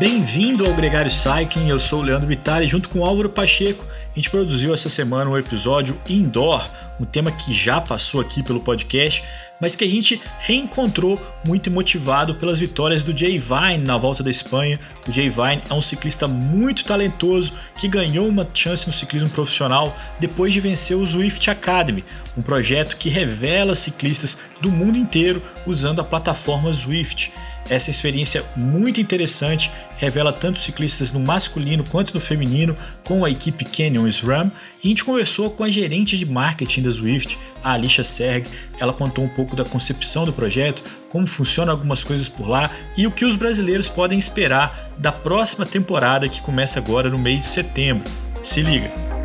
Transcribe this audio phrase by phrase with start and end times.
[0.00, 3.84] Bem-vindo ao Gregário Cycling, eu sou o Leandro Vitale, junto com o Álvaro Pacheco.
[4.10, 6.66] A gente produziu essa semana um episódio indoor,
[6.98, 9.22] um tema que já passou aqui pelo podcast,
[9.60, 14.30] mas que a gente reencontrou muito motivado pelas vitórias do Jay Vine na volta da
[14.30, 14.80] Espanha.
[15.06, 19.94] O Jay Vine é um ciclista muito talentoso que ganhou uma chance no ciclismo profissional
[20.18, 22.06] depois de vencer o Zwift Academy,
[22.38, 27.30] um projeto que revela ciclistas do mundo inteiro usando a plataforma Zwift.
[27.68, 32.74] Essa experiência muito interessante revela tanto ciclistas no masculino quanto no feminino
[33.04, 34.50] com a equipe Canyon SRAM
[34.82, 38.48] e a gente conversou com a gerente de marketing da Zwift, a Alicia Serg.
[38.80, 43.06] Ela contou um pouco da concepção do projeto, como funcionam algumas coisas por lá e
[43.06, 47.46] o que os brasileiros podem esperar da próxima temporada que começa agora no mês de
[47.46, 48.10] setembro.
[48.42, 49.19] Se liga!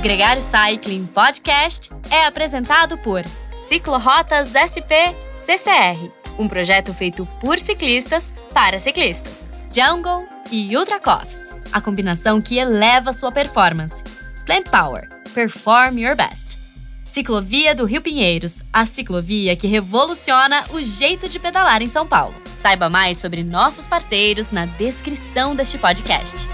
[0.00, 3.22] Gregário Cycling Podcast é apresentado por
[3.68, 9.46] Ciclorotas SP CCR, um projeto feito por ciclistas para ciclistas.
[9.70, 11.38] Jungle e Ultra Coffee,
[11.70, 14.02] a combinação que eleva sua performance.
[14.46, 16.56] Plant Power, perform your best.
[17.04, 22.34] Ciclovia do Rio Pinheiros, a ciclovia que revoluciona o jeito de pedalar em São Paulo.
[22.58, 26.48] Saiba mais sobre nossos parceiros na descrição deste podcast.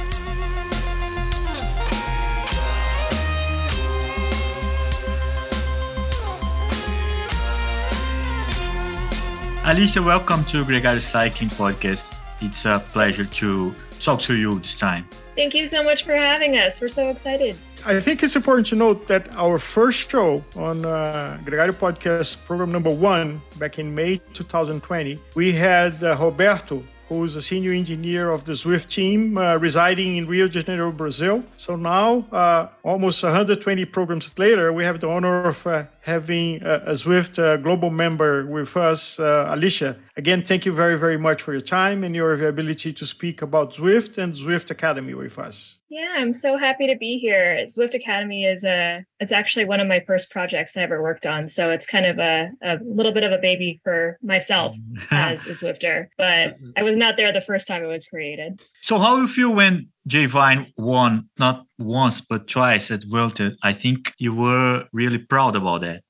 [9.68, 12.20] Alicia, welcome to Gregário Cycling Podcast.
[12.40, 15.04] It's a pleasure to talk to you this time.
[15.34, 16.80] Thank you so much for having us.
[16.80, 17.56] We're so excited.
[17.84, 22.70] I think it's important to note that our first show on uh, Gregário Podcast, program
[22.70, 28.44] number one, back in May 2020, we had uh, Roberto who's a senior engineer of
[28.44, 31.44] the Zwift team uh, residing in Rio de Janeiro, Brazil.
[31.56, 36.74] So now, uh, almost 120 programs later, we have the honor of uh, having a,
[36.86, 39.96] a Zwift uh, global member with us, uh, Alicia.
[40.16, 43.72] Again, thank you very, very much for your time and your ability to speak about
[43.72, 45.78] Zwift and Zwift Academy with us.
[45.88, 47.64] Yeah, I'm so happy to be here.
[47.64, 51.48] Zwift Academy is a it's actually one of my first projects I ever worked on.
[51.48, 54.76] So it's kind of a, a little bit of a baby for myself
[55.10, 56.08] as a Zwifter.
[56.18, 58.60] But I was not there the first time it was created.
[58.80, 63.56] So how do you feel when Jay Vine won not once but twice at Vuelta?
[63.62, 66.02] I think you were really proud about that.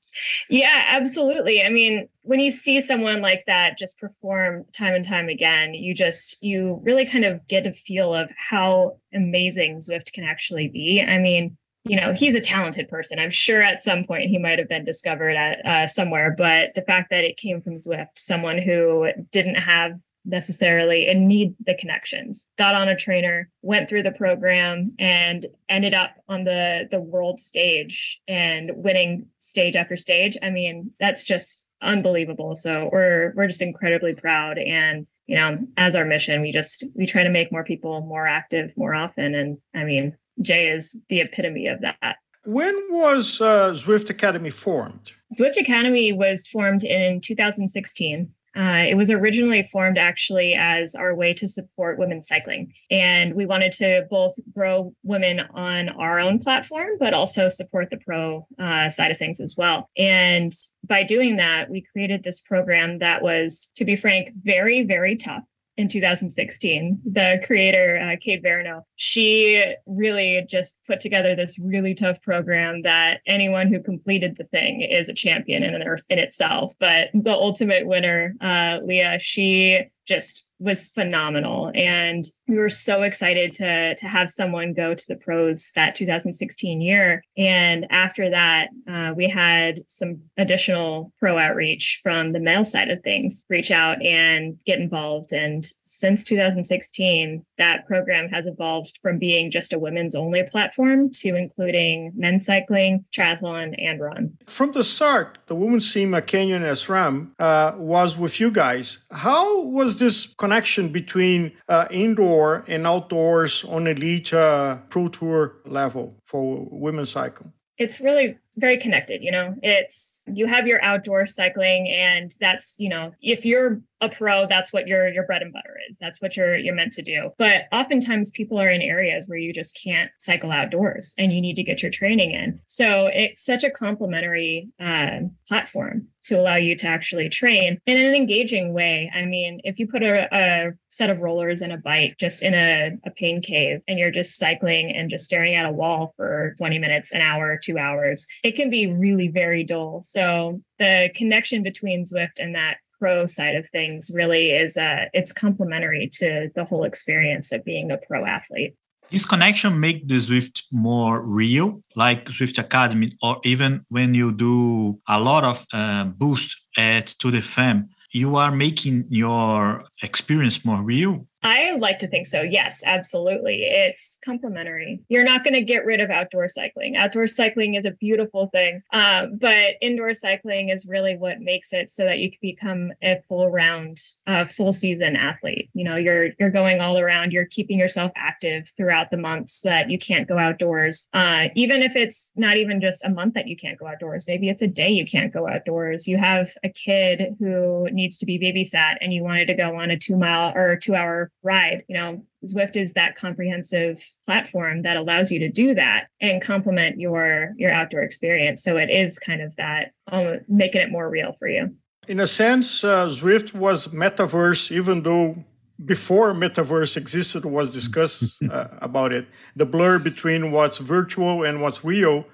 [0.49, 1.63] Yeah, absolutely.
[1.63, 5.93] I mean, when you see someone like that just perform time and time again, you
[5.93, 11.01] just you really kind of get a feel of how amazing Zwift can actually be.
[11.01, 13.19] I mean, you know, he's a talented person.
[13.19, 16.81] I'm sure at some point he might have been discovered at uh, somewhere, but the
[16.81, 19.93] fact that it came from Zwift, someone who didn't have
[20.27, 22.49] necessarily and need the connections.
[22.57, 27.39] Got on a trainer went through the program and ended up on the the world
[27.39, 30.37] stage and winning stage after stage.
[30.43, 32.55] I mean that's just unbelievable.
[32.55, 34.57] So we're we're just incredibly proud.
[34.57, 38.27] And you know as our mission we just we try to make more people more
[38.27, 39.33] active more often.
[39.33, 42.17] And i mean jay is the epitome of that.
[42.45, 45.11] When was uh, Zwift Academy formed?
[45.37, 51.33] Zwift Academy was formed in 2016 uh, it was originally formed actually as our way
[51.33, 52.73] to support women's cycling.
[52.89, 57.97] And we wanted to both grow women on our own platform, but also support the
[57.97, 59.89] pro uh, side of things as well.
[59.97, 60.51] And
[60.85, 65.43] by doing that, we created this program that was, to be frank, very, very tough
[65.77, 66.99] in 2016.
[67.05, 73.21] The creator, uh, Kate Veronneau, she really just put together this really tough program that
[73.27, 76.73] anyone who completed the thing is a champion in, in itself.
[76.79, 81.71] But the ultimate winner, uh, Leah, she just was phenomenal.
[81.75, 86.81] And we were so excited to to have someone go to the pros that 2016
[86.81, 87.23] year.
[87.37, 93.01] And after that uh, we had some additional pro outreach from the male side of
[93.03, 95.31] things reach out and get involved.
[95.31, 101.35] And since 2016 that program has evolved from being just a women's only platform to
[101.35, 104.37] including men's cycling triathlon and run.
[104.47, 108.99] From the start the women's team at canyon sram uh, was with you guys.
[109.11, 116.15] How was this connection between uh, indoor and outdoors on elite uh, pro tour level
[116.23, 117.51] for women's cycling?
[117.77, 119.23] It's really very connected.
[119.23, 124.09] You know, it's you have your outdoor cycling, and that's you know, if you're a
[124.09, 125.97] pro that's what your your bread and butter is.
[125.99, 127.31] That's what you're you're meant to do.
[127.37, 131.55] But oftentimes people are in areas where you just can't cycle outdoors and you need
[131.55, 132.59] to get your training in.
[132.67, 138.13] So it's such a complementary uh, platform to allow you to actually train in an
[138.13, 139.11] engaging way.
[139.15, 142.53] I mean if you put a, a set of rollers and a bike just in
[142.53, 146.53] a, a pain cave and you're just cycling and just staring at a wall for
[146.57, 151.63] 20 minutes an hour two hours it can be really very dull so the connection
[151.63, 156.65] between Zwift and that pro side of things really is uh, it's complementary to the
[156.65, 158.73] whole experience of being a pro athlete.
[159.11, 164.99] This connection make the Zwift more real, like Zwift Academy, or even when you do
[165.07, 170.83] a lot of uh, boost at to the Femme, you are making your experience more
[170.83, 172.41] real I like to think so.
[172.41, 173.63] Yes, absolutely.
[173.63, 174.99] It's complementary.
[175.07, 176.97] You're not going to get rid of outdoor cycling.
[176.97, 181.89] Outdoor cycling is a beautiful thing, um, but indoor cycling is really what makes it
[181.89, 183.97] so that you can become a full round,
[184.27, 185.69] uh, full season athlete.
[185.73, 187.31] You know, you're you're going all around.
[187.31, 191.07] You're keeping yourself active throughout the months that you can't go outdoors.
[191.13, 194.49] Uh, even if it's not even just a month that you can't go outdoors, maybe
[194.49, 196.09] it's a day you can't go outdoors.
[196.09, 199.91] You have a kid who needs to be babysat, and you wanted to go on
[199.91, 201.83] a two mile or two hour ride.
[201.87, 206.99] You know, Zwift is that comprehensive platform that allows you to do that and complement
[206.99, 208.63] your your outdoor experience.
[208.63, 211.75] So it is kind of that um, making it more real for you.
[212.07, 215.43] In a sense, uh, Zwift was metaverse, even though
[215.83, 219.27] before metaverse existed was discussed uh, about it.
[219.55, 222.25] The blur between what's virtual and what's real,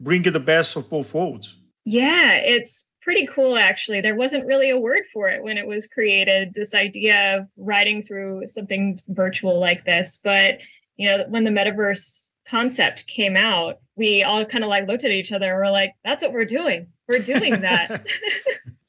[0.00, 1.56] bringing the best of both worlds.
[1.84, 4.00] Yeah, it's pretty cool actually.
[4.00, 8.02] There wasn't really a word for it when it was created this idea of riding
[8.02, 10.18] through something virtual like this.
[10.22, 10.60] But
[10.96, 15.10] you know when the metaverse concept came out we all kind of like looked at
[15.10, 16.86] each other and we're like that's what we're doing.
[17.08, 18.06] We're doing that.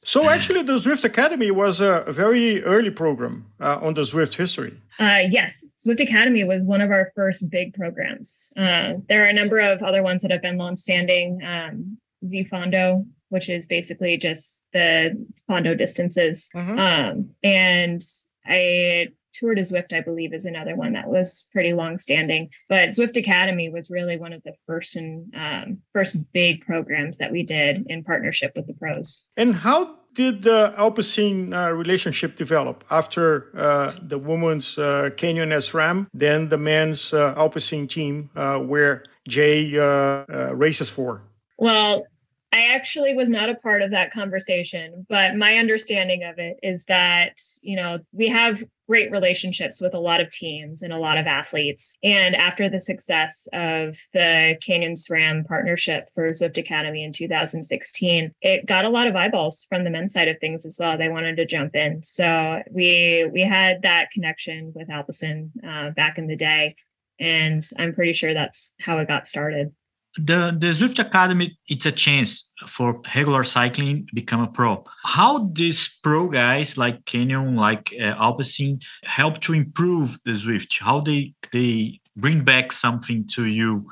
[0.06, 4.78] So actually the Zwift academy was a very early program uh, on the Zwift history.
[4.98, 5.64] Uh, yes.
[5.78, 8.52] Zwift academy was one of our first big programs.
[8.54, 13.48] Uh, there are a number of other ones that have been long-standing um, Fondo which
[13.48, 15.12] is basically just the
[15.48, 16.48] Fondo distances.
[16.54, 16.78] Mm-hmm.
[16.78, 18.00] Um, and
[18.46, 22.50] I Tour de Zwift, I believe, is another one that was pretty long standing.
[22.68, 27.32] But Zwift Academy was really one of the first and um, first big programs that
[27.32, 29.24] we did in partnership with the pros.
[29.36, 36.06] And how did the Alpecin uh, relationship develop after uh, the women's uh, Canyon SRAM,
[36.14, 41.22] then the men's uh, Alpecin team, uh, where Jay uh, races for?
[41.58, 42.06] Well,
[42.54, 46.84] I actually was not a part of that conversation, but my understanding of it is
[46.84, 51.18] that, you know, we have great relationships with a lot of teams and a lot
[51.18, 51.96] of athletes.
[52.04, 58.66] And after the success of the Canyon SRAM partnership for Zwift Academy in 2016, it
[58.66, 60.96] got a lot of eyeballs from the men's side of things as well.
[60.96, 62.04] They wanted to jump in.
[62.04, 66.76] So we we had that connection with Alpecin uh, back in the day.
[67.18, 69.72] And I'm pretty sure that's how it got started
[70.16, 74.84] the the Zwift Academy it's a chance for regular cycling become a pro.
[75.02, 80.80] How these pro guys like Canyon, like uh, Alpecin, help to improve the Zwift?
[80.80, 83.86] How they they bring back something to you?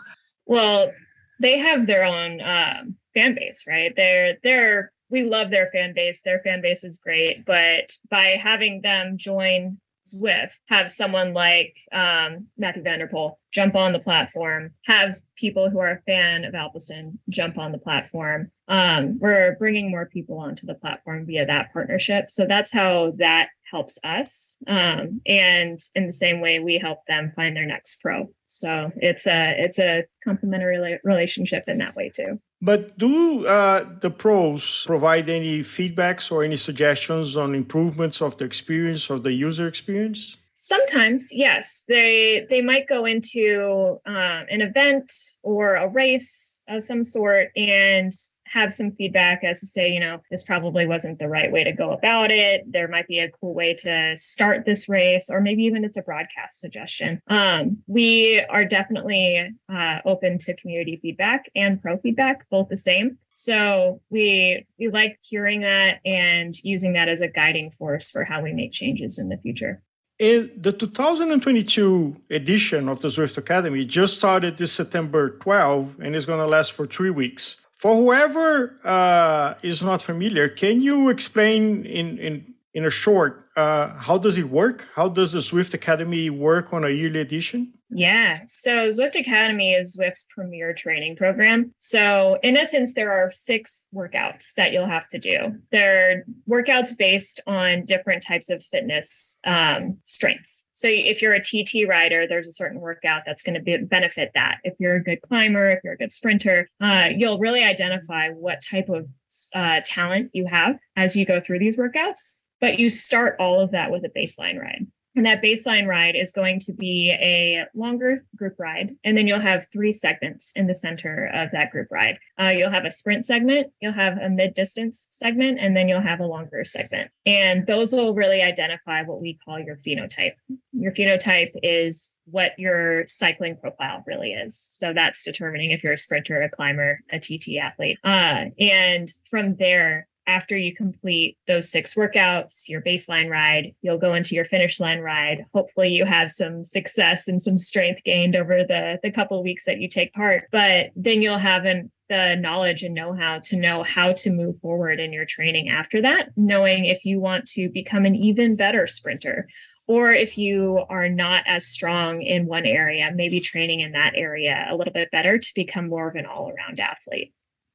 [0.47, 0.93] Well,
[1.41, 3.95] they have their own um, fan base, right?
[3.95, 6.21] They're they're we love their fan base.
[6.23, 12.47] Their fan base is great, but by having them join Zwift, have someone like um,
[12.59, 16.55] Mathieu van der Poel jump on the platform, have people who are a fan of
[16.55, 18.51] Alpecin jump on the platform.
[18.69, 22.31] Um, we're bringing more people onto the platform via that partnership.
[22.31, 24.59] So that's how that helps us.
[24.67, 28.29] Um, and in the same way, we help them find their next pro.
[28.47, 32.41] So it's a it's a complementary relationship in that way too.
[32.65, 38.45] But do uh, the pros provide any feedbacks or any suggestions on improvements of the
[38.45, 40.37] experience or the user experience?
[40.61, 47.03] Sometimes, yes, they they might go into uh, an event or a race of some
[47.03, 48.13] sort and
[48.53, 51.73] have some feedback as to say, you know, this probably wasn't the right way to
[51.73, 52.71] go about it.
[52.71, 56.03] There might be a cool way to start this race, or maybe even it's a
[56.03, 57.21] broadcast suggestion.
[57.29, 63.17] Um, we are definitely uh, open to community feedback and pro feedback, both the same.
[63.31, 68.43] So we we like hearing that and using that as a guiding force for how
[68.43, 69.83] we make changes in the future.
[70.19, 76.27] In the 2022 edition of the Zwift Academy just started this September 12 and is
[76.27, 77.62] going to last for three weeks.
[77.83, 83.95] For whoever uh, is not familiar, can you explain in, in in a short, uh,
[83.99, 84.89] how does it work?
[84.95, 87.75] How does the Zwift Academy work on a yearly edition?
[87.95, 88.41] Yeah.
[88.49, 91.75] So Zwift Academy is Zwift's premier training program.
[91.79, 95.59] So in essence, there are six workouts that you'll have to do.
[95.71, 100.65] They're workouts based on different types of fitness um, strengths.
[100.73, 104.31] So if you're a TT rider, there's a certain workout that's going to be, benefit
[104.35, 104.59] that.
[104.65, 108.63] If you're a good climber, if you're a good sprinter, uh, you'll really identify what
[108.69, 109.07] type of
[109.55, 112.39] uh, talent you have as you go through these workouts.
[112.63, 114.87] But you start all of that with a baseline ride.
[115.15, 118.95] And that baseline ride is going to be a longer group ride.
[119.05, 122.19] And then you'll have three segments in the center of that group ride.
[122.41, 126.01] Uh, you'll have a sprint segment, you'll have a mid distance segment, and then you'll
[126.01, 127.11] have a longer segment.
[127.27, 130.33] And those will really identify what we call your phenotype.
[130.73, 134.67] Your phenotype is what your cycling profile really is.
[134.71, 137.99] So that's determining if you're a sprinter, a climber, a TT athlete.
[138.03, 144.15] Uh, and from there, after you complete those six workouts, your baseline ride, you'll go
[144.15, 145.45] into your finish line ride.
[145.53, 149.81] Hopefully you have some success and some strength gained over the, the couple weeks that
[149.81, 150.45] you take part.
[150.53, 155.01] But then you'll have an, the knowledge and know-how to know how to move forward
[155.01, 159.47] in your training after that, knowing if you want to become an even better sprinter
[159.89, 164.67] or if you are not as strong in one area, maybe training in that area
[164.71, 167.33] a little bit better to become more of an all-around athlete.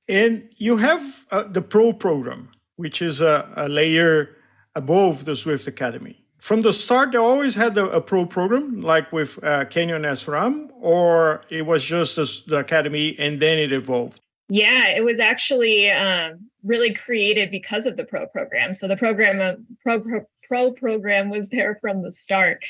[0.10, 4.36] And you have uh, the Pro program, which is a, a, layer
[4.76, 6.24] above the Zwift Academy.
[6.40, 10.70] From the start, they always had a, a Pro program, like with uh, Canyon SRAM,
[10.80, 14.22] or it was just the Academy and then it evolved?
[14.50, 18.74] Yeah, it was actually um, really created because of the Pro program.
[18.74, 22.64] So the program, uh, Pro, Pro pro program was there from the start.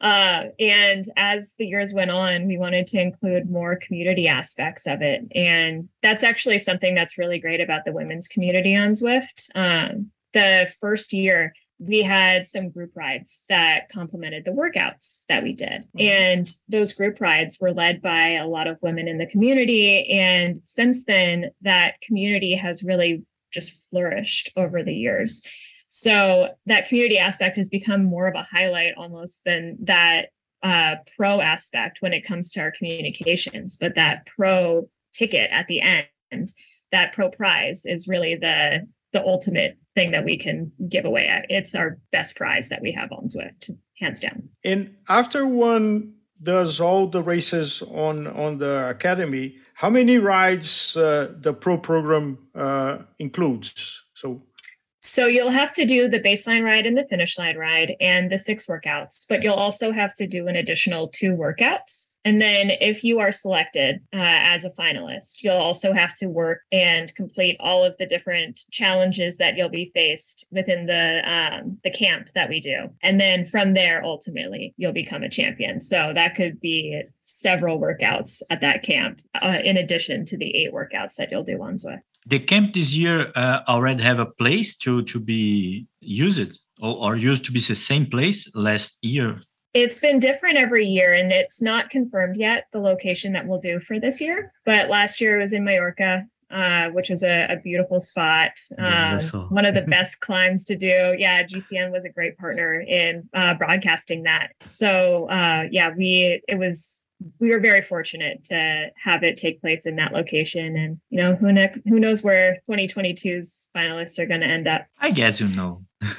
[0.00, 5.02] Uh, and as the years went on, we wanted to include more community aspects of
[5.02, 5.24] it.
[5.34, 9.50] And that's actually something that's really great about the women's community on Zwift.
[9.54, 15.54] Um, the first year, we had some group rides that complemented the workouts that we
[15.54, 15.86] did.
[15.96, 16.00] Mm-hmm.
[16.00, 20.08] And those group rides were led by a lot of women in the community.
[20.10, 25.42] And since then, that community has really just flourished over the years.
[25.90, 30.28] So that community aspect has become more of a highlight almost than that
[30.62, 33.76] uh, pro aspect when it comes to our communications.
[33.76, 36.52] But that pro ticket at the end,
[36.92, 41.44] that pro prize is really the the ultimate thing that we can give away.
[41.48, 44.48] It's our best prize that we have on Zwift, hands down.
[44.64, 51.32] And after one does all the races on on the academy, how many rides uh,
[51.36, 54.04] the pro program uh, includes?
[54.14, 54.42] So
[55.20, 58.38] so you'll have to do the baseline ride and the finish line ride and the
[58.38, 62.06] six workouts, but you'll also have to do an additional two workouts.
[62.24, 66.62] And then if you are selected uh, as a finalist, you'll also have to work
[66.72, 71.90] and complete all of the different challenges that you'll be faced within the um, the
[71.90, 72.88] camp that we do.
[73.02, 75.82] And then from there, ultimately, you'll become a champion.
[75.82, 80.72] So that could be several workouts at that camp, uh, in addition to the eight
[80.72, 82.00] workouts that you'll do ones Zwift
[82.30, 87.16] the camp this year uh, already have a place to to be used or, or
[87.16, 89.36] used to be the same place last year
[89.74, 93.78] it's been different every year and it's not confirmed yet the location that we'll do
[93.80, 97.56] for this year but last year it was in Mallorca uh, which is a, a
[97.56, 98.50] beautiful spot.
[98.76, 99.20] Um,
[99.50, 101.14] one of the best climbs to do.
[101.16, 104.50] Yeah, GCN was a great partner in uh, broadcasting that.
[104.66, 107.04] So uh, yeah, we it was
[107.38, 110.76] we were very fortunate to have it take place in that location.
[110.76, 114.86] And you know who ne- who knows where 2022's finalists are going to end up.
[114.98, 115.84] I guess you know.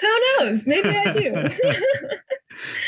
[0.00, 0.66] Who knows?
[0.66, 1.48] Maybe i do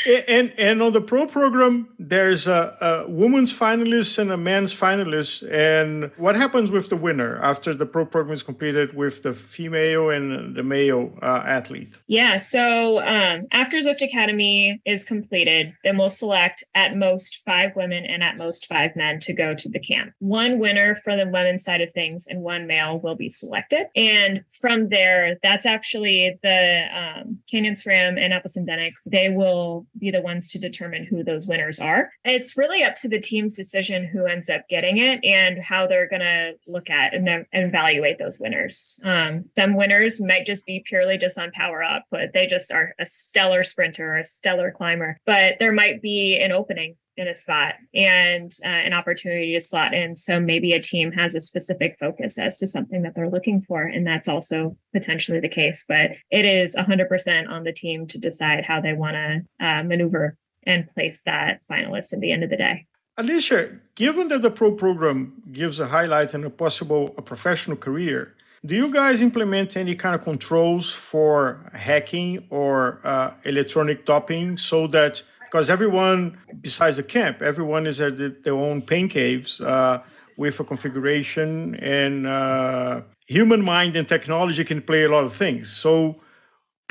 [0.27, 5.49] and and on the pro program, there's a, a woman's finalist and a man's finalist.
[5.51, 10.09] And what happens with the winner after the pro program is completed with the female
[10.09, 11.97] and the male uh, athlete?
[12.07, 12.37] Yeah.
[12.37, 18.23] So um, after Zwift Academy is completed, then we'll select at most five women and
[18.23, 20.13] at most five men to go to the camp.
[20.19, 23.87] One winner for the women's side of things and one male will be selected.
[23.95, 28.93] And from there, that's actually the um, Canyon SRAM and Alpecin-Deceuninck.
[29.05, 32.11] They will will be the ones to determine who those winners are.
[32.23, 36.07] It's really up to the team's decision who ends up getting it and how they're
[36.07, 38.99] going to look at and, evaluate those winners.
[39.03, 42.33] Um, some winners might just be purely just on power output.
[42.33, 46.51] They just are a stellar sprinter, or a stellar climber, but there might be an
[46.51, 50.15] opening in a spot and uh, an opportunity to slot in.
[50.15, 53.83] So maybe a team has a specific focus as to something that they're looking for,
[53.83, 55.83] and that's also potentially the case.
[55.87, 60.37] But it is 100% on the team to decide how they want to uh, maneuver
[60.63, 62.85] and place that finalist at the end of the day.
[63.17, 68.35] Alicia, given that the pro program gives a highlight and a possible a professional career,
[68.63, 74.85] Do you guys implement any kind of controls for hacking or uh, electronic doping so
[74.87, 80.01] that because everyone besides the camp, everyone is at the, their own pain caves uh,
[80.37, 85.69] with a configuration and uh, human mind and technology can play a lot of things.
[85.69, 86.21] So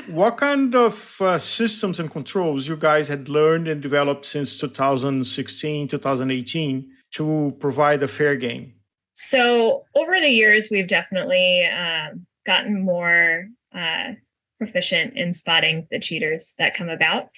[0.07, 5.87] what kind of uh, systems and controls you guys had learned and developed since 2016,
[5.87, 8.73] 2018 to provide a fair game?
[9.13, 14.13] So, over the years, we've definitely um, gotten more uh,
[14.57, 17.29] proficient in spotting the cheaters that come about.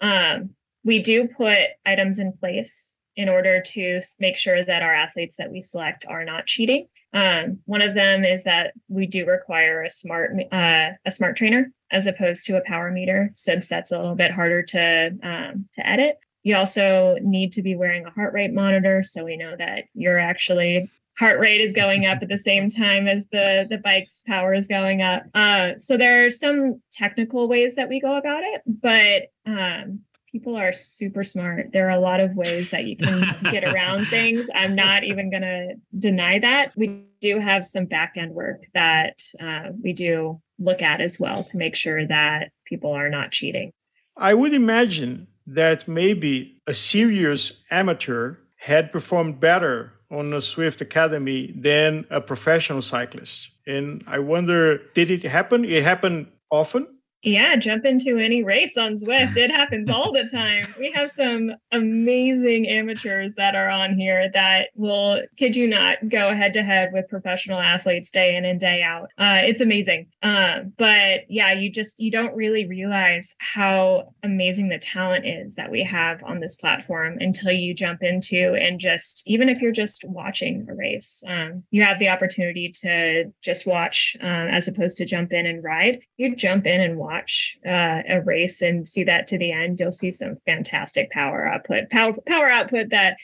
[0.00, 0.54] Um,
[0.88, 5.52] we do put items in place in order to make sure that our athletes that
[5.52, 6.88] we select are not cheating.
[7.12, 11.70] Um, one of them is that we do require a smart uh, a smart trainer
[11.90, 15.86] as opposed to a power meter, since that's a little bit harder to um, to
[15.86, 16.20] edit.
[16.42, 20.18] You also need to be wearing a heart rate monitor, so we know that you're
[20.18, 24.54] actually heart rate is going up at the same time as the the bike's power
[24.54, 25.24] is going up.
[25.34, 30.56] Uh, so there are some technical ways that we go about it, but um, people
[30.56, 31.70] are super smart.
[31.72, 34.48] There are a lot of ways that you can get around things.
[34.54, 36.72] I'm not even going to deny that.
[36.76, 41.44] We do have some back end work that uh, we do look at as well
[41.44, 43.72] to make sure that people are not cheating.
[44.16, 51.52] I would imagine that maybe a serious amateur had performed better on the Zwift Academy
[51.56, 53.50] than a professional cyclist.
[53.66, 55.64] And I wonder, did it happen?
[55.64, 56.86] It happened often?
[57.22, 59.36] Yeah, jump into any race on Zwift.
[59.36, 60.62] It happens all the time.
[60.78, 66.32] We have some amazing amateurs that are on here that will, kid you not, go
[66.34, 69.10] head to head with professional athletes day in and day out.
[69.18, 70.06] Uh, it's amazing.
[70.22, 75.70] Uh, but yeah, you just you don't really realize how amazing the talent is that
[75.70, 80.04] we have on this platform until you jump into and just even if you're just
[80.08, 85.04] watching a race, um, you have the opportunity to just watch uh, as opposed to
[85.04, 85.98] jump in and ride.
[86.16, 89.80] You jump in and watch watch uh, a race and see that to the end,
[89.80, 91.90] you'll see some fantastic power output.
[91.90, 93.16] Power power output that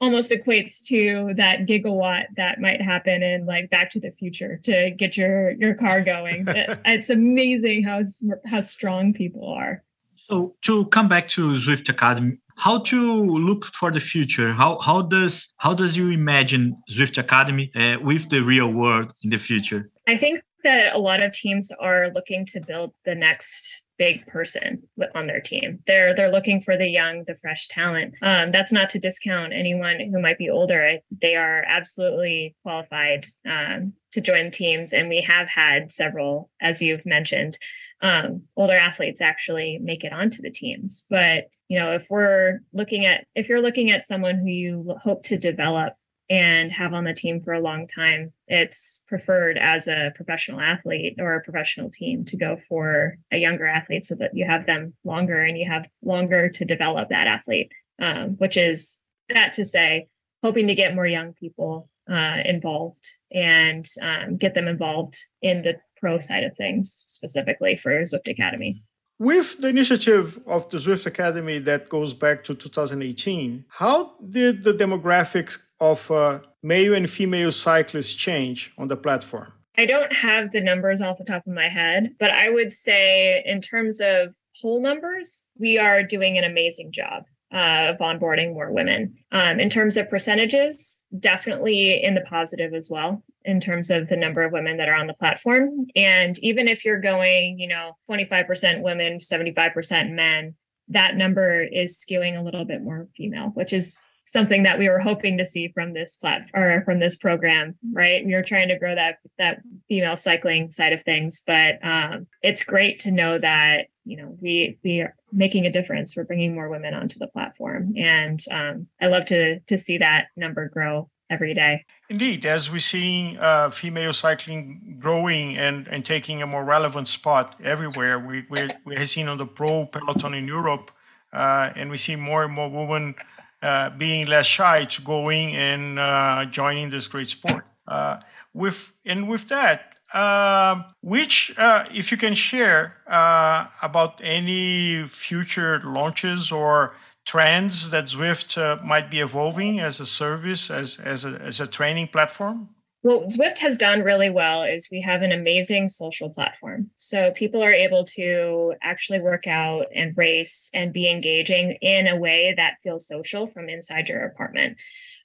[0.00, 4.90] almost equates to that gigawatt that might happen in like Back to the Future to
[4.90, 6.44] get your your car going.
[6.84, 8.02] it's amazing how
[8.46, 9.82] how strong people are.
[10.16, 13.00] So to come back to Zwift Academy, how to
[13.48, 14.52] look for the future?
[14.52, 19.30] How how does how does you imagine Zwift Academy uh, with the real world in
[19.30, 19.90] the future?
[20.08, 24.82] I think that a lot of teams are looking to build the next big person
[25.14, 25.78] on their team.
[25.86, 28.14] They're they're looking for the young, the fresh talent.
[28.22, 30.98] Um, that's not to discount anyone who might be older.
[31.20, 37.06] They are absolutely qualified um, to join teams, and we have had several, as you've
[37.06, 37.56] mentioned,
[38.00, 41.04] um, older athletes actually make it onto the teams.
[41.08, 45.22] But you know, if we're looking at if you're looking at someone who you hope
[45.24, 45.94] to develop
[46.30, 51.16] and have on the team for a long time, it's preferred as a professional athlete
[51.18, 54.94] or a professional team to go for a younger athlete so that you have them
[55.04, 60.08] longer and you have longer to develop that athlete, um, which is that to say,
[60.42, 65.76] hoping to get more young people uh, involved and um, get them involved in the
[65.98, 68.82] pro side of things, specifically for Zwift Academy.
[69.18, 74.72] With the initiative of the Zwift Academy that goes back to 2018, how did the
[74.72, 79.52] demographics of uh, male and female cyclists change on the platform?
[79.76, 83.42] I don't have the numbers off the top of my head, but I would say,
[83.44, 88.70] in terms of whole numbers, we are doing an amazing job uh, of onboarding more
[88.70, 89.14] women.
[89.32, 94.16] Um, in terms of percentages, definitely in the positive as well, in terms of the
[94.16, 95.86] number of women that are on the platform.
[95.96, 100.54] And even if you're going, you know, 25% women, 75% men,
[100.88, 104.98] that number is skewing a little bit more female, which is something that we were
[104.98, 108.24] hoping to see from this platform or from this program, right?
[108.24, 112.62] We were trying to grow that that female cycling side of things, but um, it's
[112.64, 116.16] great to know that you know we we are making a difference.
[116.16, 120.28] We're bringing more women onto the platform, and um, I love to to see that
[120.36, 121.84] number grow every day.
[122.08, 127.58] Indeed, as we're seeing uh, female cycling growing and, and taking a more relevant spot
[127.64, 130.90] everywhere, we, we, we have seen on the pro peloton in Europe,
[131.32, 133.14] uh, and we see more and more women
[133.62, 137.64] uh, being less shy to going and uh, joining this great sport.
[137.86, 138.18] Uh,
[138.54, 145.80] with and with that, um, which uh, if you can share uh, about any future
[145.84, 146.94] launches or
[147.24, 152.08] trends that Zwift might be evolving as a service, as as a, as a training
[152.08, 152.68] platform
[153.02, 156.88] what Zwift has done really well is we have an amazing social platform.
[156.96, 162.16] So people are able to actually work out and race and be engaging in a
[162.16, 164.78] way that feels social from inside your apartment.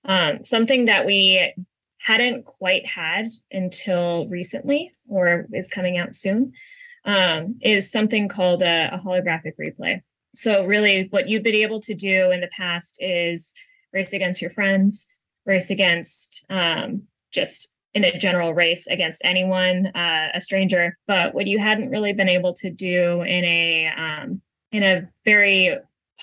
[0.05, 1.53] Um, something that we
[1.99, 6.53] hadn't quite had until recently or is coming out soon
[7.05, 10.01] um, is something called a, a holographic replay.
[10.35, 13.53] So, really, what you've been able to do in the past is
[13.93, 15.07] race against your friends,
[15.45, 17.03] race against um,
[17.37, 20.97] just in a general race against anyone, uh, a stranger.
[21.07, 25.77] But what you hadn't really been able to do in a um, in a very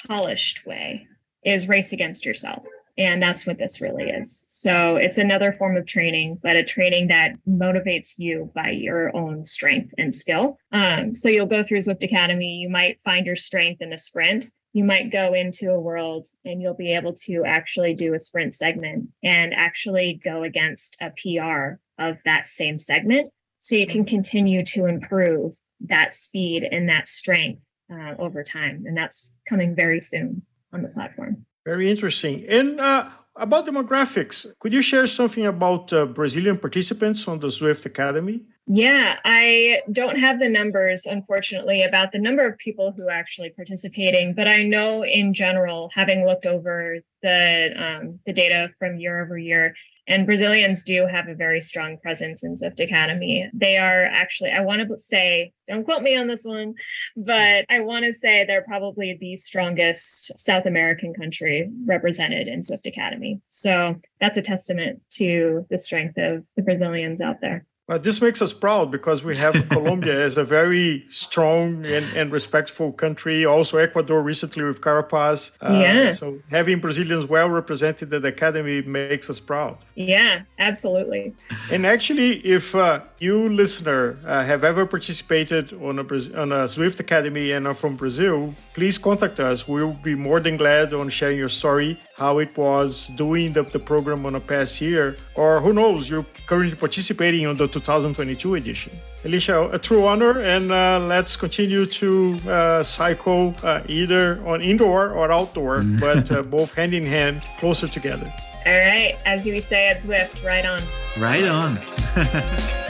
[0.07, 1.07] polished way
[1.44, 2.64] is race against yourself.
[2.96, 4.44] And that's what this really is.
[4.46, 9.44] So it's another form of training, but a training that motivates you by your own
[9.44, 10.59] strength and skill.
[10.70, 14.53] Um, so you'll go through Zwift Academy, you might find your strength in a sprint.
[14.75, 18.53] You might go into a world and you'll be able to actually do a sprint
[18.55, 23.31] segment and actually go against a PR of that same segment.
[23.61, 28.85] So you can continue to improve that speed and that strength uh, over time.
[28.87, 31.47] And that's coming very soon on the platform.
[31.65, 32.45] Very interesting.
[32.49, 37.87] And uh, about demographics, could you share something about uh, Brazilian participants on the Zwift
[37.87, 38.45] Academy?
[38.66, 43.50] Yeah, I don't have the numbers, unfortunately, about the number of people who are actually
[43.50, 49.22] participating, but I know in general, having looked over the um, the data from year
[49.22, 49.74] over year,
[50.07, 53.50] and Brazilians do have a very strong presence in Zwift Academy.
[53.53, 56.74] They are actually, I want to say, don't quote me on this one,
[57.16, 62.87] but I want to say they're probably the strongest South American country represented in Zwift
[62.87, 63.40] Academy.
[63.48, 67.66] So that's a testament to the strength of the Brazilians out there.
[67.87, 72.33] But this makes us proud because we have Colombia as a very strong and, and
[72.33, 73.44] respectful country.
[73.44, 75.51] Also, Ecuador recently with Carapaz.
[75.61, 76.12] Uh, yeah.
[76.12, 79.77] So having Brazilians well represented at the academy makes us proud.
[79.97, 81.35] Yeah, absolutely.
[81.70, 86.05] And actually, if uh, you listener uh, have ever participated on a
[86.40, 89.68] on a Zwift Academy and are from Brazil, please contact us.
[89.68, 93.79] We'll be more than glad on sharing your story how it was doing the, the
[93.79, 98.93] program on a past year, or who knows, you're currently participating on the 2022 edition.
[99.25, 105.11] Alicia, a true honor, and uh, let's continue to uh, cycle uh, either on indoor
[105.11, 108.33] or outdoor, but uh, both hand in hand, closer together.
[108.67, 110.81] All right, as we say at Zwift, right on.
[111.19, 111.79] Right on.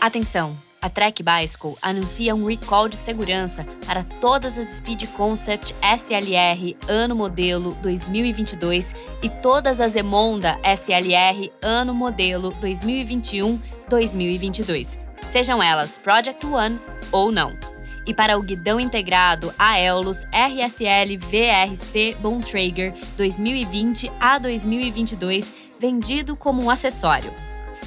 [0.00, 0.67] Atenção!
[0.80, 7.16] A Trek Bicycle anuncia um recall de segurança para todas as Speed Concept SLR ano
[7.16, 15.00] modelo 2022 e todas as Emonda SLR ano modelo 2021-2022,
[15.32, 17.58] sejam elas Project One ou não.
[18.06, 26.70] E para o guidão integrado Aeolus RSL VRC Bontrager 2020 a 2022, vendido como um
[26.70, 27.34] acessório.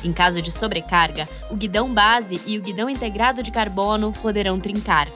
[0.03, 5.07] Em caso de sobrecarga, o guidão base e o guidão integrado de carbono poderão trincar.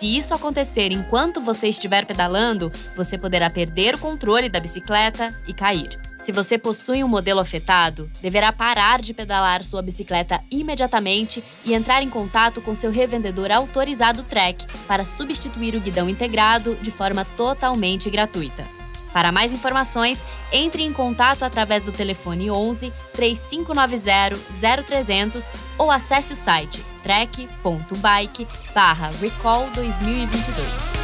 [0.00, 5.52] Se isso acontecer enquanto você estiver pedalando, você poderá perder o controle da bicicleta e
[5.52, 6.00] cair.
[6.18, 12.02] Se você possui um modelo afetado, deverá parar de pedalar sua bicicleta imediatamente e entrar
[12.02, 18.08] em contato com seu revendedor autorizado Trek para substituir o guidão integrado de forma totalmente
[18.08, 18.79] gratuita.
[19.12, 24.38] Para mais informações, entre em contato através do telefone 11 3590
[24.84, 28.46] 0300 ou acesse o site trek.bike
[29.20, 31.00] recall 2022.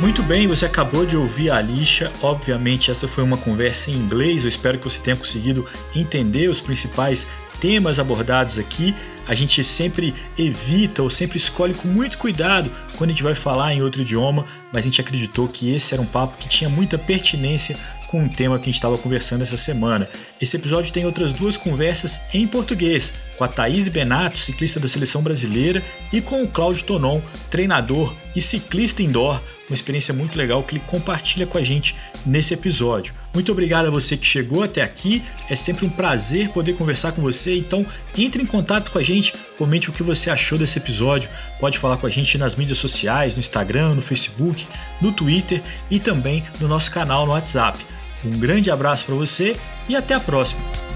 [0.00, 2.10] Muito bem, você acabou de ouvir a Alicia.
[2.22, 4.44] Obviamente, essa foi uma conversa em inglês.
[4.44, 7.26] Eu espero que você tenha conseguido entender os principais
[7.60, 8.94] temas abordados aqui
[9.30, 13.72] a gente sempre evita ou sempre escolhe com muito cuidado quando a gente vai falar
[13.72, 16.98] em outro idioma, mas a gente acreditou que esse era um papo que tinha muita
[16.98, 17.76] pertinência
[18.08, 20.08] com o tema que a gente estava conversando essa semana.
[20.40, 25.22] Esse episódio tem outras duas conversas em português, com a Thaís Benato, ciclista da seleção
[25.22, 25.80] brasileira,
[26.12, 30.84] e com o Cláudio Tonon, treinador e ciclista indoor, uma experiência muito legal que ele
[30.88, 31.94] compartilha com a gente
[32.26, 33.19] nesse episódio.
[33.32, 35.22] Muito obrigado a você que chegou até aqui.
[35.48, 37.54] É sempre um prazer poder conversar com você.
[37.56, 41.30] Então, entre em contato com a gente, comente o que você achou desse episódio.
[41.60, 44.66] Pode falar com a gente nas mídias sociais, no Instagram, no Facebook,
[45.00, 47.78] no Twitter e também no nosso canal no WhatsApp.
[48.24, 49.56] Um grande abraço para você
[49.88, 50.89] e até a próxima.